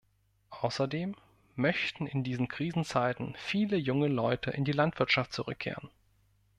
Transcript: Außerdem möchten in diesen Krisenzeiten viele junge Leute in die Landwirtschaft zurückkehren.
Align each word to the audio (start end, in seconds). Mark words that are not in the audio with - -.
Außerdem 0.49 1.15
möchten 1.55 2.07
in 2.07 2.23
diesen 2.23 2.47
Krisenzeiten 2.47 3.35
viele 3.37 3.77
junge 3.77 4.07
Leute 4.07 4.49
in 4.49 4.65
die 4.65 4.71
Landwirtschaft 4.71 5.31
zurückkehren. 5.31 5.91